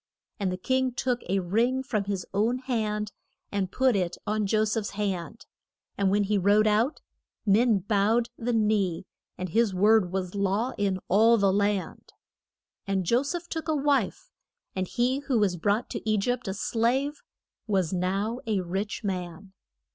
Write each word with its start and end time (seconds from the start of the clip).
And 0.39 0.51
the 0.51 0.57
king 0.57 0.93
took 0.95 1.21
a 1.29 1.37
ring 1.41 1.83
from 1.83 2.05
his 2.05 2.25
own 2.33 2.57
hand 2.57 3.11
and 3.51 3.71
put 3.71 3.95
it 3.95 4.17
on 4.25 4.47
Jo 4.47 4.65
seph's 4.65 4.89
hand, 4.97 5.45
and 5.95 6.09
when 6.09 6.23
he 6.23 6.39
rode 6.39 6.65
out, 6.65 7.01
men 7.45 7.77
bowed 7.77 8.29
the 8.35 8.51
knee, 8.51 9.05
and 9.37 9.49
his 9.49 9.75
word 9.75 10.11
was 10.11 10.33
law 10.33 10.71
in 10.79 10.97
all 11.07 11.37
the 11.37 11.53
land. 11.53 12.13
And 12.87 13.05
Jo 13.05 13.21
seph 13.21 13.47
took 13.47 13.67
a 13.67 13.75
wife, 13.75 14.31
and 14.75 14.87
he 14.87 15.19
who 15.27 15.37
was 15.37 15.55
brought 15.55 15.87
to 15.91 16.09
E 16.09 16.17
gypt 16.17 16.47
a 16.47 16.55
slave, 16.55 17.21
was 17.67 17.93
now 17.93 18.39
a 18.47 18.61
rich 18.61 19.03
man. 19.03 19.53